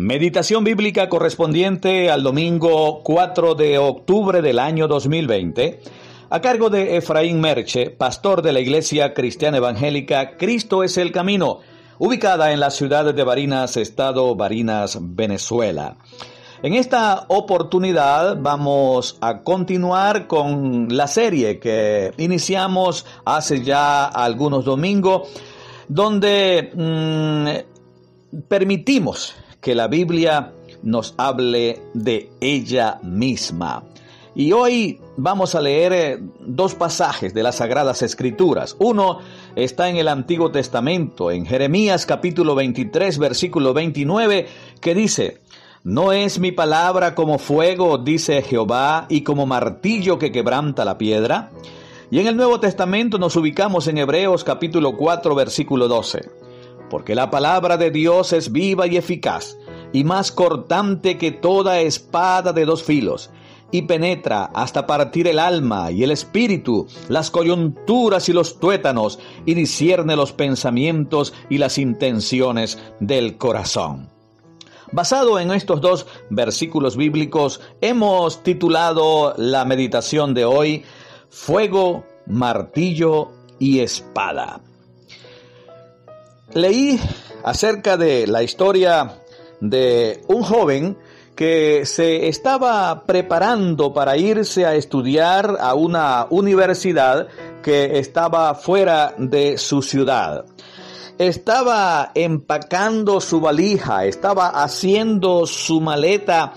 Meditación 0.00 0.62
bíblica 0.62 1.08
correspondiente 1.08 2.08
al 2.08 2.22
domingo 2.22 3.02
4 3.02 3.56
de 3.56 3.78
octubre 3.78 4.42
del 4.42 4.60
año 4.60 4.86
2020, 4.86 5.80
a 6.30 6.40
cargo 6.40 6.70
de 6.70 6.96
Efraín 6.96 7.40
Merche, 7.40 7.90
pastor 7.90 8.42
de 8.42 8.52
la 8.52 8.60
Iglesia 8.60 9.12
Cristiana 9.12 9.56
Evangélica 9.56 10.36
Cristo 10.36 10.84
es 10.84 10.98
el 10.98 11.10
Camino, 11.10 11.58
ubicada 11.98 12.52
en 12.52 12.60
la 12.60 12.70
ciudad 12.70 13.12
de 13.12 13.24
Barinas, 13.24 13.76
estado 13.76 14.36
Barinas, 14.36 14.98
Venezuela. 15.00 15.96
En 16.62 16.74
esta 16.74 17.24
oportunidad 17.26 18.36
vamos 18.40 19.18
a 19.20 19.42
continuar 19.42 20.28
con 20.28 20.96
la 20.96 21.08
serie 21.08 21.58
que 21.58 22.12
iniciamos 22.18 23.04
hace 23.24 23.64
ya 23.64 24.04
algunos 24.04 24.64
domingos, 24.64 25.28
donde 25.88 26.70
mmm, 26.72 28.38
permitimos 28.46 29.34
que 29.68 29.74
la 29.74 29.86
Biblia 29.86 30.54
nos 30.82 31.12
hable 31.18 31.82
de 31.92 32.30
ella 32.40 33.00
misma. 33.02 33.84
Y 34.34 34.52
hoy 34.52 34.98
vamos 35.18 35.54
a 35.54 35.60
leer 35.60 35.92
eh, 35.92 36.18
dos 36.40 36.74
pasajes 36.74 37.34
de 37.34 37.42
las 37.42 37.56
Sagradas 37.56 38.00
Escrituras. 38.00 38.76
Uno 38.78 39.18
está 39.56 39.90
en 39.90 39.96
el 39.96 40.08
Antiguo 40.08 40.50
Testamento, 40.50 41.30
en 41.30 41.44
Jeremías 41.44 42.06
capítulo 42.06 42.54
23, 42.54 43.18
versículo 43.18 43.74
29, 43.74 44.46
que 44.80 44.94
dice, 44.94 45.42
¿No 45.84 46.12
es 46.12 46.38
mi 46.38 46.50
palabra 46.50 47.14
como 47.14 47.38
fuego, 47.38 47.98
dice 47.98 48.40
Jehová, 48.40 49.04
y 49.10 49.20
como 49.20 49.44
martillo 49.44 50.18
que 50.18 50.32
quebranta 50.32 50.86
la 50.86 50.96
piedra? 50.96 51.50
Y 52.10 52.20
en 52.20 52.26
el 52.26 52.38
Nuevo 52.38 52.58
Testamento 52.58 53.18
nos 53.18 53.36
ubicamos 53.36 53.86
en 53.86 53.98
Hebreos 53.98 54.44
capítulo 54.44 54.96
4, 54.96 55.34
versículo 55.34 55.88
12 55.88 56.37
porque 56.90 57.14
la 57.14 57.30
palabra 57.30 57.76
de 57.76 57.90
Dios 57.90 58.32
es 58.32 58.52
viva 58.52 58.86
y 58.86 58.96
eficaz, 58.96 59.56
y 59.92 60.04
más 60.04 60.32
cortante 60.32 61.18
que 61.18 61.32
toda 61.32 61.80
espada 61.80 62.52
de 62.52 62.64
dos 62.64 62.82
filos, 62.82 63.30
y 63.70 63.82
penetra 63.82 64.44
hasta 64.54 64.86
partir 64.86 65.28
el 65.28 65.38
alma 65.38 65.90
y 65.90 66.02
el 66.02 66.10
espíritu, 66.10 66.86
las 67.08 67.30
coyunturas 67.30 68.28
y 68.28 68.32
los 68.32 68.58
tuétanos, 68.58 69.18
y 69.44 69.54
discierne 69.54 70.16
los 70.16 70.32
pensamientos 70.32 71.34
y 71.50 71.58
las 71.58 71.78
intenciones 71.78 72.78
del 73.00 73.36
corazón. 73.36 74.10
Basado 74.90 75.38
en 75.38 75.50
estos 75.52 75.82
dos 75.82 76.06
versículos 76.30 76.96
bíblicos, 76.96 77.60
hemos 77.82 78.42
titulado 78.42 79.34
la 79.36 79.66
meditación 79.66 80.32
de 80.32 80.46
hoy 80.46 80.84
Fuego, 81.28 82.04
martillo 82.26 83.30
y 83.58 83.80
espada. 83.80 84.62
Leí 86.54 86.98
acerca 87.44 87.96
de 87.96 88.26
la 88.26 88.42
historia 88.42 89.20
de 89.60 90.22
un 90.28 90.42
joven 90.42 90.96
que 91.36 91.84
se 91.84 92.26
estaba 92.28 93.04
preparando 93.04 93.92
para 93.92 94.16
irse 94.16 94.66
a 94.66 94.74
estudiar 94.74 95.56
a 95.60 95.74
una 95.74 96.26
universidad 96.30 97.28
que 97.62 97.98
estaba 97.98 98.54
fuera 98.54 99.14
de 99.18 99.58
su 99.58 99.82
ciudad. 99.82 100.46
Estaba 101.18 102.12
empacando 102.14 103.20
su 103.20 103.40
valija, 103.40 104.06
estaba 104.06 104.48
haciendo 104.48 105.46
su 105.46 105.80
maleta 105.80 106.54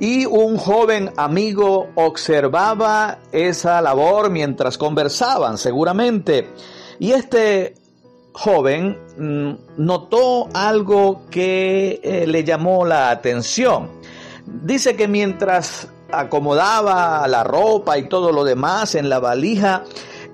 y 0.00 0.24
un 0.24 0.56
joven 0.56 1.12
amigo 1.16 1.88
observaba 1.96 3.18
esa 3.30 3.80
labor 3.82 4.30
mientras 4.30 4.78
conversaban 4.78 5.58
seguramente. 5.58 6.48
Y 6.98 7.12
este 7.12 7.74
joven 8.32 8.98
mm, 9.16 9.82
notó 9.82 10.48
algo 10.54 11.22
que 11.30 12.00
eh, 12.02 12.26
le 12.26 12.44
llamó 12.44 12.84
la 12.84 13.10
atención. 13.10 13.90
Dice 14.46 14.96
que 14.96 15.08
mientras 15.08 15.88
acomodaba 16.10 17.26
la 17.28 17.44
ropa 17.44 17.98
y 17.98 18.08
todo 18.08 18.32
lo 18.32 18.44
demás 18.44 18.94
en 18.94 19.08
la 19.08 19.18
valija, 19.18 19.84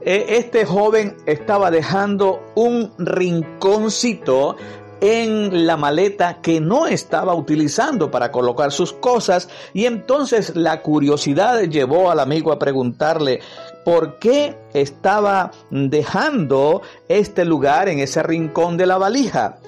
eh, 0.02 0.26
este 0.36 0.66
joven 0.66 1.16
estaba 1.26 1.70
dejando 1.70 2.40
un 2.54 2.92
rinconcito 2.98 4.56
en 5.00 5.66
la 5.66 5.76
maleta 5.76 6.40
que 6.40 6.60
no 6.60 6.86
estaba 6.86 7.34
utilizando 7.34 8.10
para 8.10 8.30
colocar 8.30 8.72
sus 8.72 8.92
cosas 8.92 9.48
y 9.72 9.86
entonces 9.86 10.56
la 10.56 10.80
curiosidad 10.82 11.62
llevó 11.64 12.10
al 12.10 12.20
amigo 12.20 12.52
a 12.52 12.58
preguntarle 12.58 13.40
por 13.84 14.18
qué 14.18 14.56
estaba 14.72 15.52
dejando 15.70 16.82
este 17.08 17.44
lugar 17.44 17.88
en 17.88 17.98
ese 17.98 18.22
rincón 18.22 18.76
de 18.76 18.86
la 18.86 18.98
valija. 18.98 19.58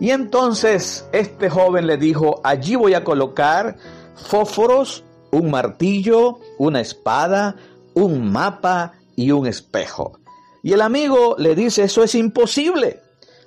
Y 0.00 0.10
entonces 0.10 1.08
este 1.12 1.48
joven 1.48 1.86
le 1.86 1.96
dijo, 1.96 2.40
allí 2.42 2.74
voy 2.74 2.94
a 2.94 3.04
colocar 3.04 3.76
fósforos, 4.16 5.04
un 5.30 5.50
martillo, 5.50 6.38
una 6.58 6.80
espada, 6.80 7.56
un 7.94 8.30
mapa 8.30 8.92
y 9.16 9.30
un 9.30 9.46
espejo. 9.46 10.18
Y 10.62 10.72
el 10.72 10.80
amigo 10.80 11.36
le 11.38 11.54
dice, 11.54 11.84
eso 11.84 12.02
es 12.02 12.14
imposible. 12.14 13.00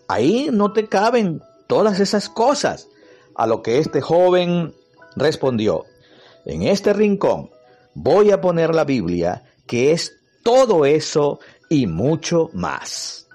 Ahí 0.07 0.50
no 0.51 0.72
te 0.72 0.88
caben 0.88 1.41
todas 1.67 2.00
esas 2.00 2.29
cosas. 2.29 2.88
A 3.35 3.46
lo 3.46 3.62
que 3.62 3.79
este 3.79 4.01
joven 4.01 4.73
respondió, 5.16 5.85
en 6.46 6.63
este 6.63 6.94
rincón 6.94 7.50
voy 7.94 8.31
a 8.31 8.41
poner 8.41 8.73
la 8.73 8.84
Biblia 8.84 9.44
que 9.67 9.91
es 9.91 10.17
todo 10.44 10.85
eso 10.85 11.39
y 11.69 11.88
mucho 11.88 12.50
más. 12.53 13.28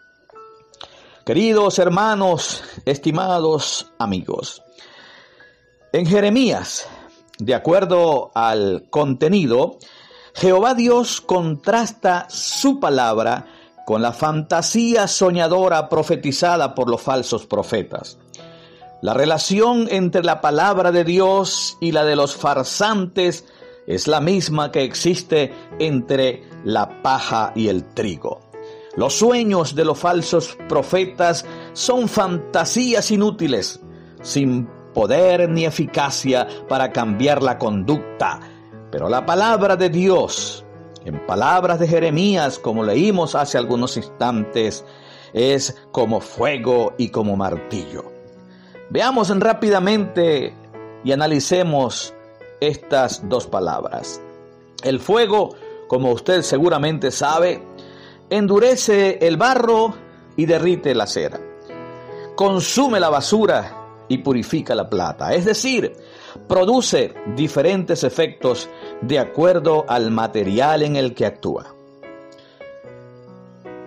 Queridos 1.25 1.79
hermanos, 1.79 2.65
estimados 2.85 3.93
amigos, 3.99 4.63
en 5.93 6.07
Jeremías, 6.07 6.89
de 7.39 7.55
acuerdo 7.55 8.33
al 8.35 8.87
contenido, 8.91 9.79
Jehová 10.35 10.75
Dios 10.75 11.21
contrasta 11.21 12.27
su 12.31 12.81
palabra 12.81 13.47
con 13.85 14.01
la 14.01 14.13
fantasía 14.13 15.07
soñadora 15.07 15.89
profetizada 15.89 16.75
por 16.75 16.89
los 16.89 17.03
falsos 17.03 17.47
profetas. 17.47 18.19
La 19.03 19.15
relación 19.15 19.89
entre 19.91 20.23
la 20.23 20.41
palabra 20.41 20.93
de 20.93 21.05
Dios 21.05 21.77
y 21.81 21.93
la 21.93 22.05
de 22.05 22.17
los 22.17 22.37
farsantes 22.37 23.45
es 23.87 24.07
la 24.07 24.21
misma 24.21 24.71
que 24.71 24.83
existe 24.83 25.53
entre 25.79 26.45
la 26.65 27.03
paja 27.03 27.53
y 27.55 27.69
el 27.69 27.85
trigo. 27.95 28.41
Los 28.97 29.15
sueños 29.15 29.75
de 29.75 29.85
los 29.85 29.99
falsos 29.99 30.57
profetas 30.69 31.47
son 31.73 32.09
fantasías 32.09 33.11
inútiles, 33.11 33.81
sin 34.23 34.69
poder 34.93 35.49
ni 35.49 35.65
eficacia 35.65 36.47
para 36.69 36.93
cambiar 36.93 37.43
la 37.43 37.59
conducta. 37.59 38.41
Pero 38.91 39.09
la 39.09 39.25
palabra 39.25 39.77
de 39.77 39.89
Dios, 39.89 40.65
en 41.05 41.25
palabras 41.27 41.81
de 41.81 41.89
Jeremías, 41.89 42.59
como 42.59 42.85
leímos 42.85 43.35
hace 43.35 43.57
algunos 43.57 43.97
instantes, 43.97 44.85
es 45.33 45.75
como 45.91 46.21
fuego 46.21 46.93
y 46.99 47.09
como 47.09 47.37
martillo. 47.37 48.13
Veamos 48.91 49.31
rápidamente 49.41 50.55
y 51.03 51.13
analicemos 51.13 52.15
estas 52.69 53.29
dos 53.29 53.47
palabras. 53.47 54.21
El 54.85 55.01
fuego, 55.01 55.55
como 55.89 56.13
usted 56.13 56.43
seguramente 56.43 57.11
sabe, 57.11 57.63
endurece 58.31 59.19
el 59.21 59.37
barro 59.37 59.95
y 60.37 60.47
derrite 60.47 60.95
la 60.95 61.07
cera. 61.07 61.41
Consume 62.37 63.01
la 63.01 63.11
basura 63.11 64.05
y 64.09 64.19
purifica 64.19 64.75
la 64.75 64.89
plata. 64.89 65.35
Es 65.35 65.45
decir, 65.45 65.93
produce 66.47 67.15
diferentes 67.35 68.05
efectos 68.05 68.69
de 69.01 69.19
acuerdo 69.19 69.85
al 69.89 70.11
material 70.11 70.83
en 70.83 70.97
el 70.97 71.15
que 71.15 71.27
actúa. 71.27 71.75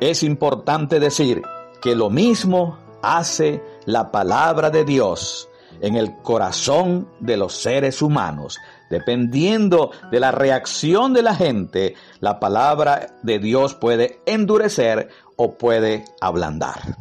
Es 0.02 0.22
importante 0.24 1.00
decir 1.00 1.42
que 1.82 1.96
lo 1.96 2.10
mismo 2.10 2.78
hace 3.02 3.64
la 3.86 4.12
palabra 4.12 4.70
de 4.70 4.84
Dios 4.84 5.50
en 5.82 5.96
el 5.96 6.18
corazón 6.18 7.08
de 7.20 7.38
los 7.38 7.56
seres 7.56 8.02
humanos. 8.02 8.60
Dependiendo 8.90 9.92
de 10.12 10.20
la 10.20 10.32
reacción 10.32 11.14
de 11.14 11.24
la 11.24 11.36
gente, 11.36 11.96
la 12.20 12.40
palabra 12.40 13.16
de 13.24 13.40
Dios 13.40 13.74
puede 13.76 14.20
endurecer 14.26 15.10
o 15.36 15.56
puede 15.58 16.06
ablandar. 16.22 16.96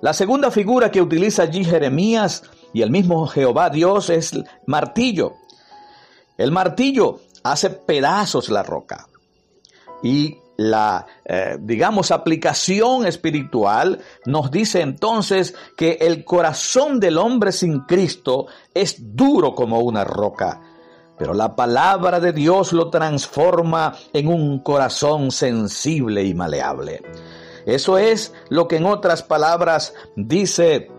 La 0.00 0.12
segunda 0.12 0.50
figura 0.50 0.90
que 0.90 1.00
utiliza 1.00 1.44
allí 1.44 1.64
Jeremías 1.64 2.42
y 2.72 2.82
el 2.82 2.90
mismo 2.90 3.26
Jehová 3.26 3.70
Dios 3.70 4.10
es 4.10 4.32
el 4.32 4.44
martillo. 4.66 5.34
El 6.36 6.50
martillo 6.50 7.20
hace 7.44 7.70
pedazos 7.70 8.48
la 8.48 8.62
roca 8.62 9.08
y 10.02 10.38
la, 10.56 11.06
eh, 11.24 11.56
digamos, 11.60 12.10
aplicación 12.10 13.06
espiritual, 13.06 14.00
nos 14.26 14.50
dice 14.50 14.80
entonces 14.80 15.54
que 15.76 15.98
el 16.00 16.24
corazón 16.24 17.00
del 17.00 17.18
hombre 17.18 17.52
sin 17.52 17.80
Cristo 17.80 18.46
es 18.74 18.96
duro 18.98 19.54
como 19.54 19.80
una 19.80 20.04
roca. 20.04 20.60
Pero 21.18 21.34
la 21.34 21.54
palabra 21.54 22.20
de 22.20 22.32
Dios 22.32 22.72
lo 22.72 22.90
transforma 22.90 23.94
en 24.12 24.28
un 24.28 24.60
corazón 24.60 25.30
sensible 25.30 26.24
y 26.24 26.34
maleable. 26.34 27.02
Eso 27.66 27.98
es 27.98 28.32
lo 28.48 28.66
que 28.66 28.76
en 28.76 28.86
otras 28.86 29.22
palabras 29.22 29.94
dice 30.16 30.90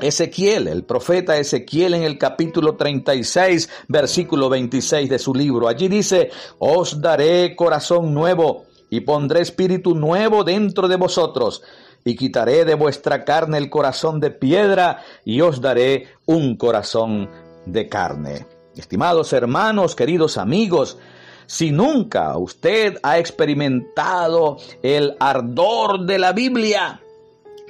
Ezequiel, 0.00 0.68
el 0.68 0.84
profeta 0.84 1.36
Ezequiel 1.36 1.94
en 1.94 2.02
el 2.02 2.18
capítulo 2.18 2.76
36, 2.76 3.68
versículo 3.88 4.48
26 4.48 5.08
de 5.08 5.18
su 5.18 5.34
libro. 5.34 5.68
Allí 5.68 5.88
dice, 5.88 6.30
os 6.58 7.00
daré 7.00 7.54
corazón 7.54 8.14
nuevo 8.14 8.67
y 8.90 9.00
pondré 9.00 9.40
espíritu 9.40 9.94
nuevo 9.94 10.44
dentro 10.44 10.88
de 10.88 10.96
vosotros 10.96 11.62
y 12.04 12.16
quitaré 12.16 12.64
de 12.64 12.74
vuestra 12.74 13.24
carne 13.24 13.58
el 13.58 13.70
corazón 13.70 14.20
de 14.20 14.30
piedra 14.30 15.02
y 15.24 15.40
os 15.40 15.60
daré 15.60 16.06
un 16.26 16.56
corazón 16.56 17.28
de 17.66 17.88
carne. 17.88 18.46
Estimados 18.76 19.32
hermanos, 19.32 19.94
queridos 19.94 20.38
amigos, 20.38 20.98
si 21.46 21.70
nunca 21.70 22.36
usted 22.36 22.98
ha 23.02 23.18
experimentado 23.18 24.58
el 24.82 25.16
ardor 25.18 26.06
de 26.06 26.18
la 26.18 26.32
Biblia, 26.32 27.00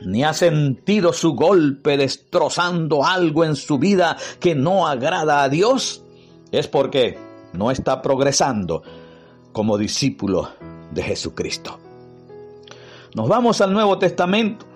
ni 0.05 0.23
ha 0.23 0.33
sentido 0.33 1.13
su 1.13 1.35
golpe 1.35 1.97
destrozando 1.97 3.05
algo 3.05 3.45
en 3.45 3.57
su 3.57 3.79
vida 3.79 4.17
que 4.39 4.55
no 4.55 4.87
agrada 4.87 5.43
a 5.43 5.49
Dios, 5.49 6.05
es 6.53 6.69
porque 6.69 7.19
no 7.53 7.71
está 7.71 8.03
progresando 8.03 8.83
como 9.53 9.79
discípulo 9.79 10.51
de 10.99 11.05
Jesucristo. 11.05 11.79
Nos 13.15 13.29
vamos 13.29 13.61
al 13.61 13.73
Nuevo 13.73 13.99
Testamento. 13.99 14.67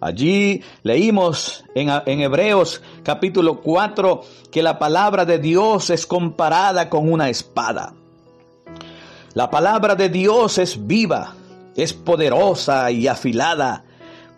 Allí 0.00 0.62
leímos 0.84 1.64
en, 1.74 1.90
en, 2.06 2.20
Hebreos 2.20 2.82
capítulo 3.02 3.60
4 3.60 4.22
que 4.52 4.62
la 4.62 4.78
palabra 4.78 5.24
de 5.24 5.38
Dios 5.38 5.90
es 5.90 6.06
comparada 6.06 6.88
con 6.88 7.12
una 7.12 7.28
espada. 7.28 7.94
La 9.34 9.50
palabra 9.50 9.96
de 9.96 10.08
Dios 10.08 10.58
es 10.58 10.86
viva, 10.86 11.34
es 11.74 11.92
poderosa 11.92 12.90
y 12.92 13.08
afilada 13.08 13.84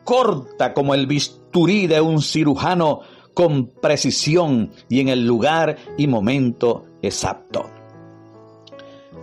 corta 0.05 0.73
como 0.73 0.95
el 0.95 1.07
bisturí 1.07 1.87
de 1.87 2.01
un 2.01 2.23
cirujano 2.23 3.01
con 3.35 3.67
precisión 3.67 4.71
y 4.89 5.01
en 5.01 5.09
el 5.09 5.27
lugar 5.27 5.77
y 5.99 6.07
momento 6.07 6.87
exacto. 7.03 7.74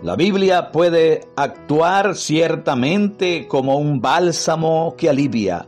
La 0.03 0.15
Biblia 0.15 0.71
puede 0.71 1.27
actuar 1.35 2.15
ciertamente 2.15 3.47
como 3.47 3.77
un 3.77 4.01
bálsamo 4.01 4.95
que 4.97 5.09
alivia, 5.09 5.67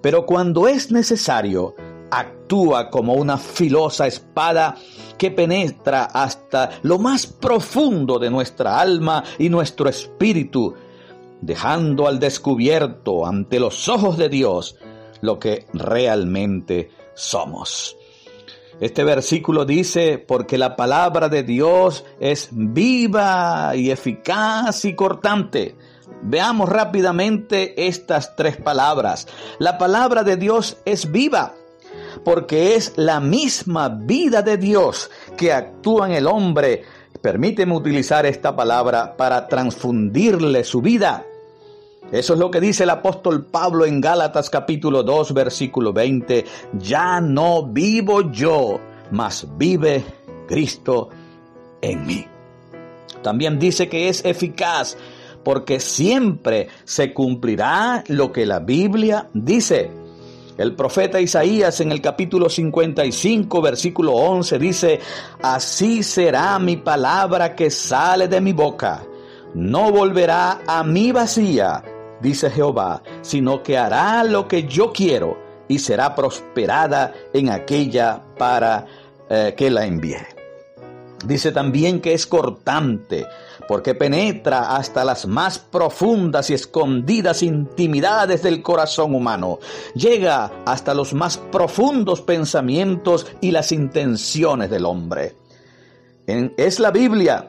pero 0.00 0.24
cuando 0.26 0.68
es 0.68 0.92
necesario, 0.92 1.74
actúa 2.08 2.88
como 2.88 3.14
una 3.14 3.36
filosa 3.36 4.06
espada 4.06 4.76
que 5.18 5.32
penetra 5.32 6.04
hasta 6.04 6.70
lo 6.82 7.00
más 7.00 7.26
profundo 7.26 8.20
de 8.20 8.30
nuestra 8.30 8.78
alma 8.78 9.24
y 9.38 9.48
nuestro 9.48 9.88
espíritu 9.88 10.74
dejando 11.40 12.06
al 12.06 12.20
descubierto 12.20 13.26
ante 13.26 13.58
los 13.58 13.88
ojos 13.88 14.16
de 14.16 14.28
Dios 14.28 14.76
lo 15.20 15.40
que 15.40 15.66
realmente 15.72 16.90
somos. 17.14 17.96
Este 18.80 19.04
versículo 19.04 19.64
dice, 19.64 20.18
porque 20.18 20.58
la 20.58 20.76
palabra 20.76 21.28
de 21.28 21.42
Dios 21.42 22.04
es 22.18 22.48
viva 22.50 23.72
y 23.76 23.90
eficaz 23.90 24.84
y 24.84 24.94
cortante. 24.94 25.76
Veamos 26.22 26.68
rápidamente 26.68 27.86
estas 27.86 28.34
tres 28.34 28.56
palabras. 28.56 29.28
La 29.58 29.78
palabra 29.78 30.24
de 30.24 30.36
Dios 30.36 30.78
es 30.84 31.10
viva, 31.12 31.54
porque 32.24 32.74
es 32.74 32.94
la 32.96 33.20
misma 33.20 33.88
vida 33.88 34.42
de 34.42 34.56
Dios 34.56 35.10
que 35.36 35.52
actúa 35.52 36.08
en 36.08 36.14
el 36.14 36.26
hombre. 36.26 36.82
Permíteme 37.20 37.76
utilizar 37.76 38.26
esta 38.26 38.56
palabra 38.56 39.16
para 39.16 39.46
transfundirle 39.46 40.64
su 40.64 40.82
vida 40.82 41.24
eso 42.12 42.34
es 42.34 42.38
lo 42.38 42.50
que 42.50 42.60
dice 42.60 42.84
el 42.84 42.90
apóstol 42.90 43.44
Pablo 43.44 43.86
en 43.86 44.00
Gálatas 44.00 44.50
capítulo 44.50 45.02
2 45.02 45.34
versículo 45.34 45.92
20. 45.92 46.44
Ya 46.78 47.20
no 47.20 47.66
vivo 47.66 48.30
yo, 48.30 48.78
mas 49.10 49.46
vive 49.56 50.04
Cristo 50.46 51.08
en 51.80 52.06
mí. 52.06 52.26
También 53.22 53.58
dice 53.58 53.88
que 53.88 54.08
es 54.08 54.24
eficaz 54.24 54.96
porque 55.42 55.80
siempre 55.80 56.68
se 56.84 57.12
cumplirá 57.12 58.04
lo 58.08 58.32
que 58.32 58.46
la 58.46 58.60
Biblia 58.60 59.28
dice. 59.32 59.90
El 60.56 60.76
profeta 60.76 61.20
Isaías 61.20 61.80
en 61.80 61.90
el 61.90 62.00
capítulo 62.00 62.48
55, 62.48 63.60
versículo 63.60 64.12
11 64.12 64.58
dice, 64.58 65.00
Así 65.42 66.04
será 66.04 66.58
mi 66.60 66.76
palabra 66.76 67.56
que 67.56 67.70
sale 67.70 68.28
de 68.28 68.40
mi 68.40 68.52
boca. 68.52 69.02
No 69.54 69.90
volverá 69.90 70.60
a 70.66 70.84
mí 70.84 71.10
vacía, 71.10 71.82
dice 72.24 72.50
Jehová, 72.50 73.02
sino 73.20 73.62
que 73.62 73.76
hará 73.76 74.24
lo 74.24 74.48
que 74.48 74.64
yo 74.64 74.92
quiero 74.92 75.36
y 75.68 75.78
será 75.78 76.14
prosperada 76.14 77.12
en 77.34 77.50
aquella 77.50 78.22
para 78.38 78.86
eh, 79.28 79.52
que 79.54 79.70
la 79.70 79.84
envíe. 79.84 80.16
Dice 81.26 81.52
también 81.52 82.00
que 82.00 82.14
es 82.14 82.26
cortante, 82.26 83.26
porque 83.68 83.94
penetra 83.94 84.74
hasta 84.74 85.04
las 85.04 85.26
más 85.26 85.58
profundas 85.58 86.48
y 86.48 86.54
escondidas 86.54 87.42
intimidades 87.42 88.42
del 88.42 88.62
corazón 88.62 89.14
humano. 89.14 89.58
Llega 89.94 90.50
hasta 90.64 90.94
los 90.94 91.12
más 91.12 91.36
profundos 91.36 92.22
pensamientos 92.22 93.26
y 93.42 93.50
las 93.50 93.70
intenciones 93.70 94.70
del 94.70 94.86
hombre. 94.86 95.34
es 96.26 96.80
la 96.80 96.90
Biblia 96.90 97.48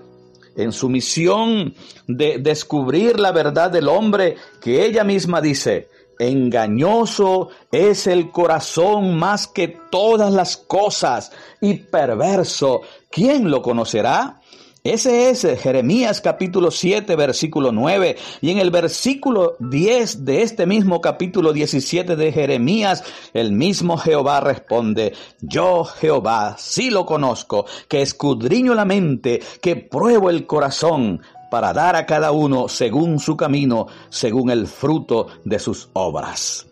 en 0.55 0.71
su 0.71 0.89
misión 0.89 1.73
de 2.07 2.37
descubrir 2.39 3.19
la 3.19 3.31
verdad 3.31 3.71
del 3.71 3.87
hombre, 3.87 4.35
que 4.61 4.85
ella 4.85 5.03
misma 5.03 5.41
dice, 5.41 5.89
engañoso 6.19 7.49
es 7.71 8.07
el 8.07 8.31
corazón 8.31 9.17
más 9.17 9.47
que 9.47 9.77
todas 9.89 10.33
las 10.33 10.57
cosas 10.57 11.31
y 11.61 11.75
perverso, 11.75 12.81
¿quién 13.09 13.49
lo 13.49 13.61
conocerá? 13.61 14.41
Ese 14.85 15.31
es 15.31 15.41
Jeremías 15.63 16.21
capítulo 16.21 16.69
7 16.69 17.15
versículo 17.15 17.71
9 17.71 18.17
y 18.41 18.51
en 18.51 18.59
el 18.59 18.69
versículo 18.69 19.55
10 19.59 20.25
de 20.25 20.43
este 20.43 20.67
mismo 20.67 21.01
capítulo 21.01 21.53
17 21.53 22.15
de 22.15 22.31
Jeremías 22.31 23.03
el 23.33 23.51
mismo 23.51 23.97
Jehová 23.97 24.41
responde, 24.41 25.13
yo 25.41 25.85
Jehová 25.85 26.57
sí 26.59 26.91
lo 26.91 27.03
conozco, 27.07 27.65
que 27.87 28.03
escudriño 28.03 28.75
la 28.75 28.85
mente, 28.85 29.41
que 29.59 29.75
pruebo 29.75 30.29
el 30.29 30.45
corazón 30.45 31.19
para 31.49 31.73
dar 31.73 31.95
a 31.95 32.05
cada 32.05 32.31
uno 32.31 32.67
según 32.67 33.17
su 33.17 33.35
camino, 33.35 33.87
según 34.09 34.51
el 34.51 34.67
fruto 34.67 35.29
de 35.45 35.57
sus 35.57 35.89
obras. 35.93 36.67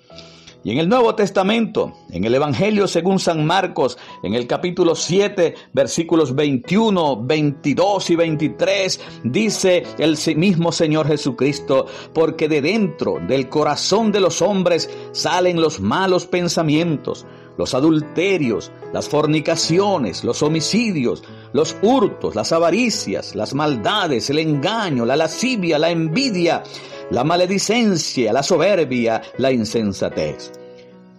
Y 0.66 0.72
en 0.72 0.78
el 0.78 0.88
Nuevo 0.88 1.14
Testamento, 1.14 1.92
en 2.10 2.24
el 2.24 2.36
Evangelio 2.36 2.88
según 2.88 3.20
San 3.20 3.46
Marcos, 3.46 3.98
en 4.24 4.34
el 4.34 4.48
capítulo 4.48 4.96
7, 4.96 5.56
versículos 5.74 6.34
21, 6.34 7.22
22 7.22 8.10
y 8.10 8.16
23, 8.16 9.02
dice 9.26 9.84
el 9.98 10.18
mismo 10.38 10.72
Señor 10.72 11.08
Jesucristo, 11.08 11.86
porque 12.14 12.48
de 12.48 12.62
dentro 12.62 13.18
del 13.28 13.50
corazón 13.50 14.14
de 14.14 14.22
los 14.22 14.42
hombres 14.42 14.90
salen 15.12 15.60
los 15.60 15.82
malos 15.82 16.28
pensamientos, 16.28 17.26
los 17.58 17.74
adulterios, 17.74 18.72
las 18.94 19.10
fornicaciones, 19.10 20.24
los 20.24 20.42
homicidios, 20.44 21.24
los 21.52 21.76
hurtos, 21.82 22.36
las 22.36 22.54
avaricias, 22.54 23.36
las 23.36 23.54
maldades, 23.54 24.30
el 24.30 24.40
engaño, 24.40 25.06
la 25.06 25.18
lascivia, 25.18 25.78
la 25.78 25.92
envidia, 25.92 26.64
la 27.12 27.24
maledicencia, 27.24 28.34
la 28.34 28.44
soberbia, 28.44 29.22
la 29.38 29.52
insensatez. 29.52 30.52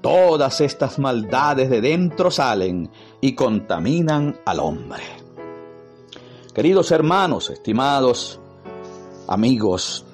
Todas 0.00 0.60
estas 0.60 0.98
maldades 0.98 1.70
de 1.70 1.80
dentro 1.80 2.30
salen 2.30 2.90
y 3.20 3.34
contaminan 3.34 4.38
al 4.44 4.60
hombre. 4.60 5.02
Queridos 6.54 6.90
hermanos, 6.90 7.50
estimados 7.50 8.38
amigos, 9.26 10.04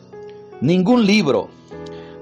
ningún 0.60 1.04
libro, 1.04 1.48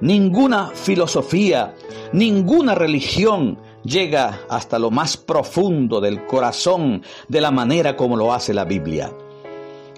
ninguna 0.00 0.68
filosofía, 0.68 1.74
ninguna 2.12 2.74
religión 2.74 3.58
llega 3.84 4.40
hasta 4.48 4.78
lo 4.78 4.90
más 4.90 5.16
profundo 5.16 6.00
del 6.00 6.26
corazón 6.26 7.02
de 7.28 7.40
la 7.40 7.50
manera 7.50 7.96
como 7.96 8.16
lo 8.16 8.32
hace 8.32 8.54
la 8.54 8.64
Biblia. 8.64 9.12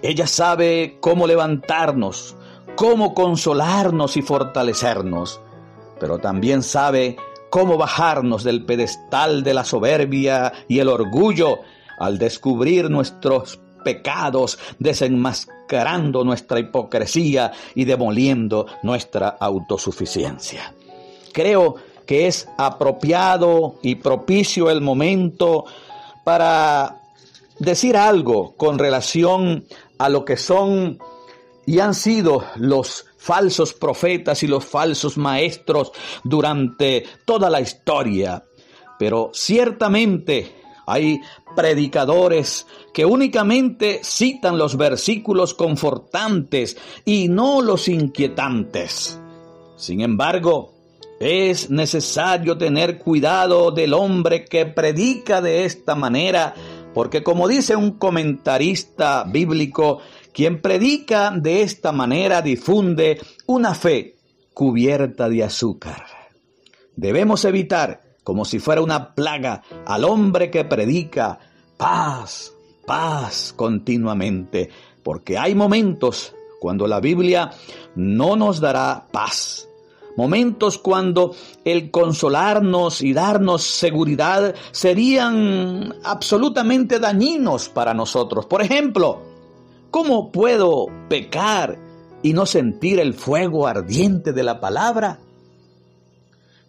Ella 0.02 0.26
sabe 0.26 0.98
cómo 1.00 1.26
levantarnos, 1.26 2.36
cómo 2.80 3.12
consolarnos 3.12 4.16
y 4.16 4.22
fortalecernos, 4.22 5.38
pero 6.00 6.16
también 6.16 6.62
sabe 6.62 7.18
cómo 7.50 7.76
bajarnos 7.76 8.42
del 8.42 8.64
pedestal 8.64 9.42
de 9.42 9.52
la 9.52 9.64
soberbia 9.64 10.50
y 10.66 10.78
el 10.78 10.88
orgullo 10.88 11.58
al 11.98 12.16
descubrir 12.16 12.88
nuestros 12.88 13.60
pecados, 13.84 14.58
desenmascarando 14.78 16.24
nuestra 16.24 16.58
hipocresía 16.58 17.52
y 17.74 17.84
demoliendo 17.84 18.64
nuestra 18.82 19.28
autosuficiencia. 19.28 20.72
Creo 21.34 21.74
que 22.06 22.28
es 22.28 22.48
apropiado 22.56 23.74
y 23.82 23.96
propicio 23.96 24.70
el 24.70 24.80
momento 24.80 25.66
para 26.24 26.96
decir 27.58 27.98
algo 27.98 28.54
con 28.56 28.78
relación 28.78 29.66
a 29.98 30.08
lo 30.08 30.24
que 30.24 30.38
son 30.38 30.98
y 31.70 31.78
han 31.78 31.94
sido 31.94 32.44
los 32.56 33.06
falsos 33.16 33.72
profetas 33.74 34.42
y 34.42 34.48
los 34.48 34.64
falsos 34.64 35.16
maestros 35.16 35.92
durante 36.24 37.04
toda 37.24 37.48
la 37.48 37.60
historia. 37.60 38.42
pero 38.98 39.30
ciertamente 39.32 40.52
hay 40.84 41.20
predicadores 41.54 42.66
que 42.92 43.04
únicamente 43.04 44.00
citan 44.02 44.58
los 44.58 44.76
versículos 44.76 45.54
confortantes 45.54 46.76
y 47.04 47.28
no 47.28 47.62
los 47.62 47.86
inquietantes. 47.88 49.18
Sin 49.76 50.00
embargo, 50.00 50.74
es 51.20 51.70
necesario 51.70 52.58
tener 52.58 52.98
cuidado 52.98 53.70
del 53.70 53.94
hombre 53.94 54.44
que 54.44 54.66
predica 54.66 55.40
de 55.40 55.64
esta 55.64 55.94
manera, 55.94 56.52
porque 56.92 57.22
como 57.22 57.46
dice 57.46 57.76
un 57.76 57.92
comentarista 57.92 59.24
bíblico, 59.24 60.00
quien 60.32 60.60
predica 60.60 61.30
de 61.30 61.62
esta 61.62 61.92
manera 61.92 62.42
difunde 62.42 63.20
una 63.46 63.74
fe 63.74 64.16
cubierta 64.54 65.28
de 65.28 65.44
azúcar. 65.44 66.04
Debemos 66.96 67.44
evitar, 67.44 68.02
como 68.24 68.44
si 68.44 68.58
fuera 68.58 68.82
una 68.82 69.14
plaga, 69.14 69.62
al 69.86 70.04
hombre 70.04 70.50
que 70.50 70.64
predica 70.64 71.38
paz, 71.76 72.52
paz 72.86 73.54
continuamente, 73.56 74.70
porque 75.02 75.38
hay 75.38 75.54
momentos 75.54 76.34
cuando 76.60 76.86
la 76.86 77.00
Biblia 77.00 77.50
no 77.94 78.36
nos 78.36 78.60
dará 78.60 79.06
paz. 79.10 79.66
Momentos 80.16 80.76
cuando 80.76 81.34
el 81.64 81.90
consolarnos 81.90 83.00
y 83.00 83.14
darnos 83.14 83.62
seguridad 83.62 84.54
serían 84.72 85.94
absolutamente 86.04 86.98
dañinos 86.98 87.68
para 87.68 87.94
nosotros. 87.94 88.44
Por 88.44 88.60
ejemplo, 88.60 89.29
¿cómo 89.90 90.30
puedo 90.32 90.86
pecar 91.08 91.78
y 92.22 92.32
no 92.32 92.46
sentir 92.46 93.00
el 93.00 93.14
fuego 93.14 93.66
ardiente 93.66 94.32
de 94.32 94.42
la 94.42 94.60
palabra? 94.60 95.18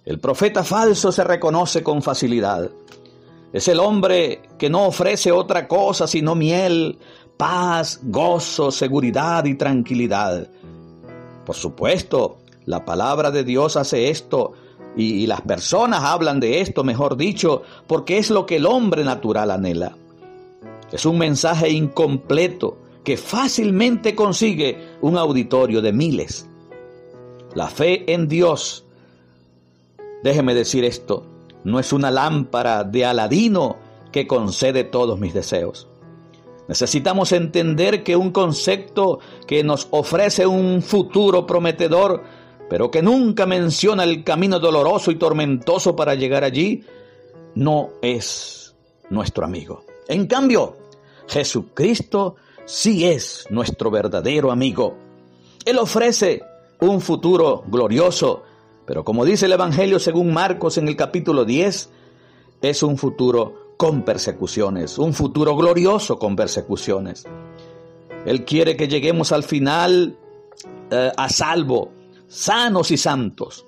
El 0.06 0.20
profeta 0.20 0.64
falso 0.64 1.12
se 1.12 1.24
reconoce 1.24 1.84
con 1.84 2.02
facilidad. 2.02 2.70
Es 3.54 3.68
el 3.68 3.80
hombre 3.80 4.42
que 4.58 4.70
no 4.70 4.86
ofrece 4.86 5.32
otra 5.32 5.68
cosa 5.68 6.08
sino 6.08 6.36
miel, 6.36 6.98
paz, 7.38 8.00
gozo, 8.04 8.72
seguridad 8.72 9.46
y 9.46 9.56
tranquilidad. 9.56 10.48
Por 11.46 11.56
supuesto, 11.56 12.38
la 12.66 12.86
palabra 12.86 13.32
de 13.32 13.44
Dios 13.44 13.78
hace 13.78 14.10
esto 14.10 14.54
y, 14.96 15.26
las 15.26 15.42
personas 15.42 16.04
hablan 16.04 16.40
de 16.40 16.62
esto, 16.62 16.84
mejor 16.84 17.16
dicho, 17.16 17.64
porque 17.88 18.18
es 18.18 18.30
lo 18.30 18.46
que 18.46 18.58
el 18.58 18.66
hombre 18.66 19.04
natural 19.04 19.52
anhela. 19.52 19.96
Es 20.92 21.06
un 21.06 21.18
mensaje 21.18 21.70
incompleto 21.70 22.78
que 23.04 23.18
fácilmente 23.18 24.16
consigue 24.16 24.78
un 25.02 25.18
auditorio 25.18 25.82
de 25.82 25.94
miles. 25.94 26.48
La 27.56 27.68
fe 27.68 28.12
en 28.14 28.28
Dios 28.28 28.86
Déjeme 30.24 30.54
decir 30.54 30.86
esto, 30.86 31.26
no 31.64 31.80
es 31.80 31.92
una 31.94 32.12
lámpara 32.12 32.84
de 32.84 33.06
Aladino 33.06 33.78
que 34.12 34.28
concede 34.28 34.84
todos 34.84 35.20
mis 35.20 35.34
deseos. 35.34 35.88
Necesitamos 36.68 37.32
entender 37.32 38.04
que 38.04 38.16
un 38.16 38.32
concepto 38.32 39.20
que 39.48 39.64
nos 39.64 39.88
ofrece 39.92 40.46
un 40.46 40.82
futuro 40.82 41.46
prometedor, 41.48 42.24
pero 42.70 42.92
que 42.92 43.02
nunca 43.02 43.46
menciona 43.46 44.04
el 44.04 44.24
camino 44.24 44.60
doloroso 44.60 45.12
y 45.12 45.16
tormentoso 45.16 45.96
para 45.96 46.16
llegar 46.16 46.44
allí, 46.44 46.84
no 47.56 47.90
es 48.02 48.76
nuestro 49.10 49.44
amigo. 49.44 49.84
En 50.08 50.28
cambio, 50.28 50.78
Jesucristo 51.28 52.36
sí 52.72 53.06
es 53.06 53.46
nuestro 53.50 53.92
verdadero 53.92 54.52
amigo. 54.52 54.98
Él 55.66 55.78
ofrece 55.78 56.42
un 56.80 57.02
futuro 57.02 57.64
glorioso 57.68 58.44
pero 58.92 59.06
como 59.06 59.26
dice 59.26 59.46
el 59.46 59.54
Evangelio 59.54 60.00
según 60.00 60.34
Marcos 60.34 60.78
en 60.78 60.88
el 60.88 60.98
capítulo 60.98 61.46
10, 61.46 61.90
es 62.62 62.84
un 62.84 62.98
futuro 62.98 63.76
con 63.78 64.04
persecuciones, 64.04 64.98
un 64.98 65.14
futuro 65.14 65.56
glorioso 65.56 66.20
con 66.20 66.36
persecuciones. 66.36 67.26
Él 68.26 68.44
quiere 68.44 68.76
que 68.76 68.90
lleguemos 68.90 69.32
al 69.32 69.44
final 69.44 70.18
eh, 70.90 71.12
a 71.16 71.30
salvo, 71.30 71.92
sanos 72.28 72.92
y 72.92 72.98
santos. 72.98 73.66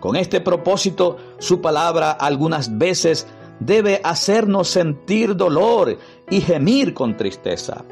Con 0.00 0.16
este 0.16 0.40
propósito, 0.40 1.18
su 1.38 1.60
palabra 1.60 2.12
algunas 2.12 2.78
veces 2.78 3.26
debe 3.60 4.00
hacernos 4.02 4.68
sentir 4.68 5.36
dolor 5.36 5.98
y 6.30 6.40
gemir 6.40 6.94
con 6.94 7.16
tristeza. 7.16 7.84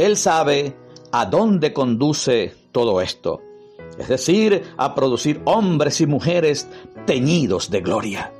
Él 0.00 0.16
sabe 0.16 0.74
a 1.12 1.26
dónde 1.26 1.72
conduce 1.72 2.54
todo 2.72 3.00
esto 3.00 3.40
es 4.00 4.08
decir, 4.08 4.62
a 4.78 4.94
producir 4.94 5.42
hombres 5.44 6.00
y 6.00 6.06
mujeres 6.06 6.66
teñidos 7.04 7.70
de 7.70 7.82
gloria. 7.82 8.32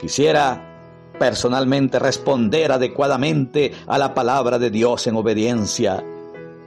Quisiera 0.00 1.10
personalmente 1.18 1.98
responder 1.98 2.70
adecuadamente 2.70 3.72
a 3.88 3.98
la 3.98 4.14
palabra 4.14 4.60
de 4.60 4.70
Dios 4.70 5.08
en 5.08 5.16
obediencia. 5.16 6.04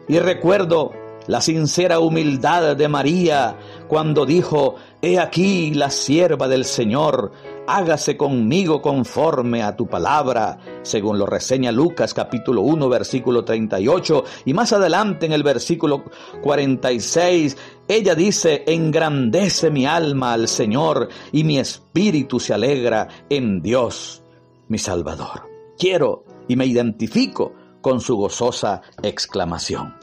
Y 0.09 0.19
recuerdo 0.19 0.91
la 1.27 1.41
sincera 1.41 1.99
humildad 1.99 2.75
de 2.75 2.87
María 2.87 3.57
cuando 3.87 4.25
dijo, 4.25 4.75
He 5.01 5.19
aquí 5.19 5.73
la 5.73 5.91
sierva 5.91 6.47
del 6.47 6.65
Señor, 6.65 7.31
hágase 7.67 8.17
conmigo 8.17 8.81
conforme 8.81 9.61
a 9.61 9.75
tu 9.75 9.87
palabra, 9.87 10.57
según 10.81 11.19
lo 11.19 11.25
reseña 11.25 11.71
Lucas 11.71 12.13
capítulo 12.13 12.61
1 12.61 12.89
versículo 12.89 13.43
38 13.43 14.23
y 14.45 14.53
más 14.53 14.73
adelante 14.73 15.25
en 15.25 15.33
el 15.33 15.43
versículo 15.43 16.05
46, 16.41 17.57
ella 17.87 18.15
dice, 18.15 18.63
engrandece 18.65 19.69
mi 19.69 19.85
alma 19.85 20.33
al 20.33 20.47
Señor 20.47 21.09
y 21.31 21.43
mi 21.43 21.59
espíritu 21.59 22.39
se 22.39 22.53
alegra 22.53 23.07
en 23.29 23.61
Dios, 23.61 24.23
mi 24.67 24.77
Salvador. 24.77 25.43
Quiero 25.77 26.23
y 26.47 26.55
me 26.55 26.65
identifico 26.65 27.53
con 27.81 28.01
su 28.01 28.15
gozosa 28.15 28.81
exclamación. 29.03 29.96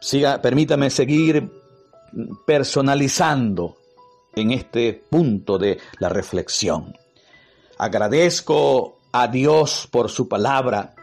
Siga, 0.00 0.40
permítame 0.40 0.88
seguir 0.88 1.50
personalizando 2.46 3.76
en 4.34 4.52
este 4.52 5.04
punto 5.08 5.58
de 5.58 5.78
la 5.98 6.08
reflexión. 6.08 6.96
Agradezco 7.78 8.98
a 9.12 9.28
Dios 9.28 9.88
por 9.90 10.08
su 10.08 10.28
palabra, 10.28 10.94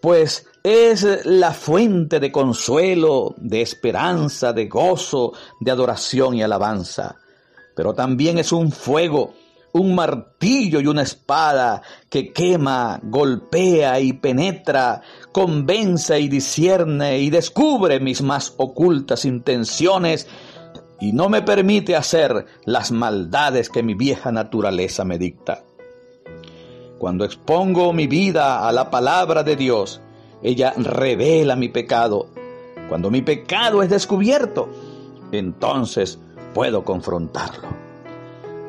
pues 0.00 0.46
es 0.62 1.26
la 1.26 1.52
fuente 1.52 2.20
de 2.20 2.30
consuelo, 2.30 3.34
de 3.36 3.62
esperanza, 3.62 4.52
de 4.52 4.66
gozo, 4.66 5.32
de 5.58 5.70
adoración 5.70 6.34
y 6.36 6.42
alabanza, 6.42 7.16
pero 7.74 7.94
también 7.94 8.38
es 8.38 8.52
un 8.52 8.70
fuego 8.70 9.34
un 9.72 9.94
martillo 9.94 10.80
y 10.80 10.86
una 10.86 11.02
espada 11.02 11.82
que 12.08 12.32
quema, 12.32 13.00
golpea 13.02 14.00
y 14.00 14.12
penetra, 14.14 15.02
convence 15.32 16.18
y 16.18 16.28
discierne 16.28 17.18
y 17.18 17.30
descubre 17.30 18.00
mis 18.00 18.22
más 18.22 18.54
ocultas 18.56 19.24
intenciones 19.24 20.26
y 21.00 21.12
no 21.12 21.28
me 21.28 21.42
permite 21.42 21.96
hacer 21.96 22.46
las 22.64 22.92
maldades 22.92 23.70
que 23.70 23.82
mi 23.82 23.94
vieja 23.94 24.32
naturaleza 24.32 25.04
me 25.04 25.18
dicta. 25.18 25.64
Cuando 26.98 27.24
expongo 27.24 27.94
mi 27.94 28.06
vida 28.06 28.68
a 28.68 28.72
la 28.72 28.90
palabra 28.90 29.42
de 29.42 29.56
Dios, 29.56 30.02
ella 30.42 30.74
revela 30.76 31.56
mi 31.56 31.70
pecado. 31.70 32.28
Cuando 32.90 33.10
mi 33.10 33.22
pecado 33.22 33.82
es 33.82 33.88
descubierto, 33.88 34.68
entonces 35.32 36.18
puedo 36.52 36.84
confrontarlo. 36.84 37.79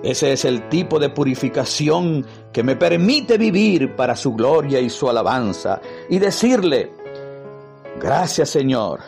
Ese 0.04 0.34
es 0.34 0.46
el 0.46 0.68
tipo 0.70 1.00
de 1.00 1.10
purificación 1.10 2.26
que 2.52 2.64
me 2.64 2.76
permite 2.76 3.38
vivir 3.38 3.96
para 3.96 4.16
su 4.16 4.34
gloria 4.34 4.80
y 4.80 4.90
su 4.90 5.08
alabanza 5.08 5.80
y 6.10 6.18
decirle, 6.18 6.92
gracias 8.00 8.50
Señor 8.50 9.00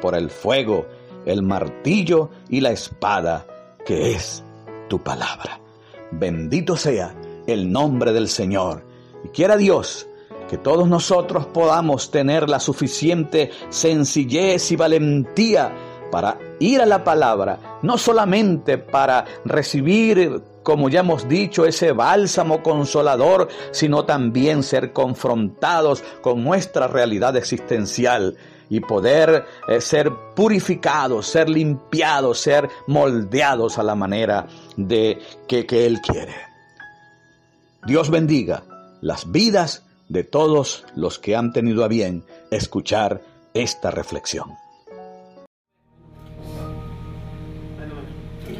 por 0.00 0.14
el 0.14 0.30
fuego, 0.30 0.86
el 1.24 1.42
martillo 1.42 2.30
y 2.48 2.60
la 2.60 2.70
espada 2.70 3.44
que 3.84 4.12
es 4.12 4.44
tu 4.88 5.02
palabra. 5.02 5.60
Bendito 6.12 6.76
sea 6.76 7.14
el 7.46 7.70
nombre 7.70 8.12
del 8.12 8.28
Señor. 8.28 8.84
Y 9.24 9.28
quiera 9.28 9.56
Dios 9.56 10.06
que 10.48 10.58
todos 10.58 10.88
nosotros 10.88 11.46
podamos 11.46 12.10
tener 12.10 12.48
la 12.48 12.60
suficiente 12.60 13.50
sencillez 13.68 14.70
y 14.70 14.76
valentía 14.76 15.72
para 16.10 16.38
ir 16.58 16.80
a 16.80 16.86
la 16.86 17.04
palabra, 17.04 17.78
no 17.82 17.98
solamente 17.98 18.78
para 18.78 19.24
recibir, 19.44 20.42
como 20.62 20.88
ya 20.88 21.00
hemos 21.00 21.28
dicho, 21.28 21.64
ese 21.66 21.92
bálsamo 21.92 22.62
consolador, 22.62 23.48
sino 23.70 24.04
también 24.04 24.62
ser 24.62 24.92
confrontados 24.92 26.02
con 26.22 26.42
nuestra 26.42 26.88
realidad 26.88 27.36
existencial 27.36 28.36
y 28.68 28.80
poder 28.80 29.44
eh, 29.68 29.80
ser 29.80 30.10
purificados, 30.34 31.26
ser 31.26 31.48
limpiados, 31.48 32.40
ser 32.40 32.68
moldeados 32.86 33.78
a 33.78 33.82
la 33.82 33.94
manera 33.94 34.46
de 34.76 35.18
que, 35.46 35.66
que 35.66 35.86
Él 35.86 36.00
quiere. 36.00 36.34
Dios 37.86 38.10
bendiga 38.10 38.64
las 39.00 39.30
vidas 39.30 39.84
de 40.08 40.24
todos 40.24 40.84
los 40.94 41.18
que 41.18 41.36
han 41.36 41.52
tenido 41.52 41.84
a 41.84 41.88
bien 41.88 42.24
escuchar 42.50 43.22
esta 43.54 43.90
reflexión. 43.90 44.65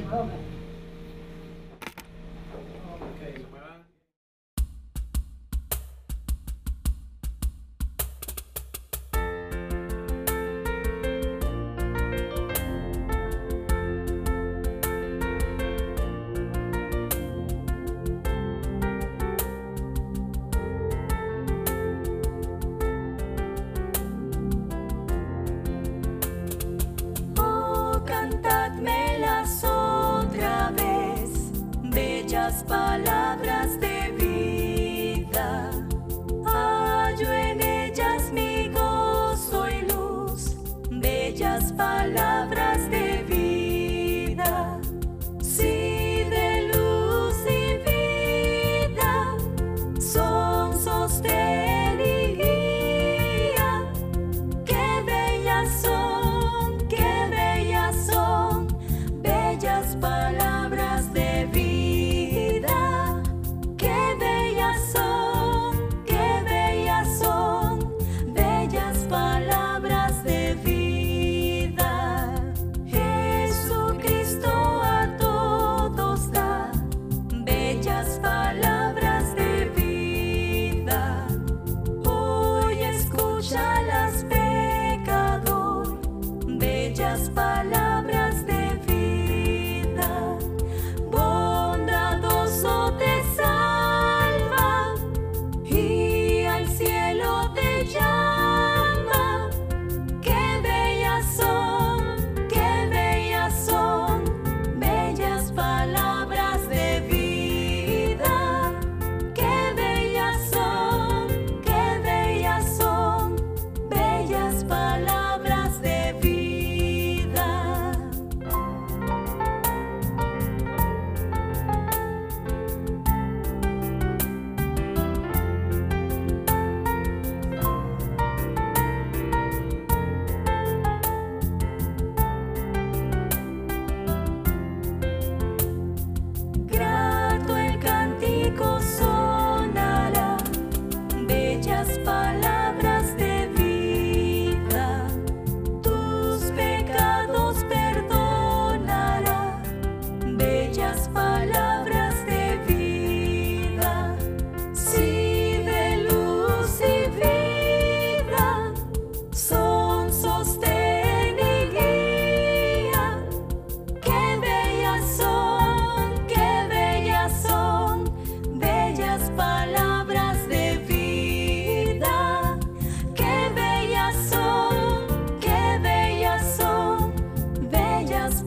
trouble. 0.08 0.55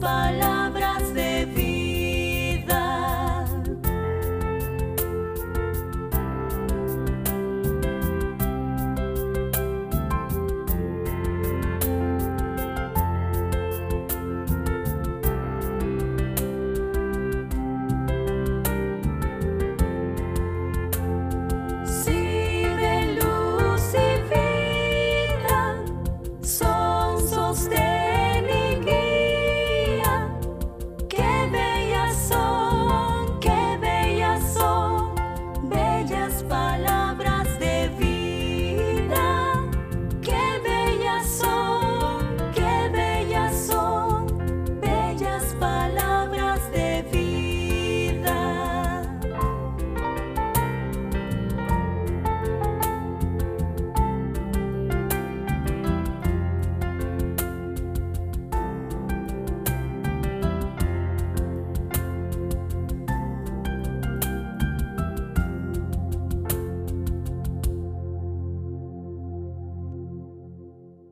Palabras. 0.00 0.59